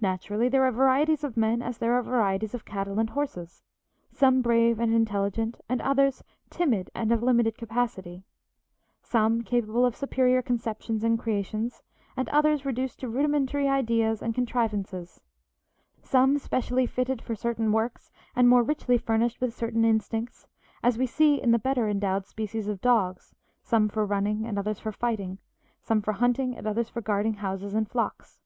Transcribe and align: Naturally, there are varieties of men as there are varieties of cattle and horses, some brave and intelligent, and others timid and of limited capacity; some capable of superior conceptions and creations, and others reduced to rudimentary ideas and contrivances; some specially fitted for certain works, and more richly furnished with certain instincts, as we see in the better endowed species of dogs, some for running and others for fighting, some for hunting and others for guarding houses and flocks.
Naturally, 0.00 0.48
there 0.48 0.62
are 0.62 0.70
varieties 0.70 1.24
of 1.24 1.36
men 1.36 1.62
as 1.62 1.78
there 1.78 1.94
are 1.94 2.02
varieties 2.04 2.54
of 2.54 2.64
cattle 2.64 3.00
and 3.00 3.10
horses, 3.10 3.64
some 4.12 4.40
brave 4.40 4.78
and 4.78 4.94
intelligent, 4.94 5.60
and 5.68 5.82
others 5.82 6.22
timid 6.48 6.92
and 6.94 7.10
of 7.10 7.24
limited 7.24 7.58
capacity; 7.58 8.22
some 9.02 9.42
capable 9.42 9.84
of 9.84 9.96
superior 9.96 10.42
conceptions 10.42 11.02
and 11.02 11.18
creations, 11.18 11.82
and 12.16 12.28
others 12.28 12.64
reduced 12.64 13.00
to 13.00 13.08
rudimentary 13.08 13.66
ideas 13.66 14.22
and 14.22 14.32
contrivances; 14.32 15.22
some 16.04 16.38
specially 16.38 16.86
fitted 16.86 17.20
for 17.20 17.34
certain 17.34 17.72
works, 17.72 18.12
and 18.36 18.48
more 18.48 18.62
richly 18.62 18.96
furnished 18.96 19.40
with 19.40 19.52
certain 19.56 19.84
instincts, 19.84 20.46
as 20.84 20.96
we 20.96 21.04
see 21.04 21.42
in 21.42 21.50
the 21.50 21.58
better 21.58 21.88
endowed 21.88 22.26
species 22.28 22.68
of 22.68 22.80
dogs, 22.80 23.34
some 23.64 23.88
for 23.88 24.06
running 24.06 24.46
and 24.46 24.56
others 24.56 24.78
for 24.78 24.92
fighting, 24.92 25.38
some 25.80 26.00
for 26.00 26.12
hunting 26.12 26.56
and 26.56 26.68
others 26.68 26.88
for 26.88 27.00
guarding 27.00 27.34
houses 27.34 27.74
and 27.74 27.90
flocks. 27.90 28.38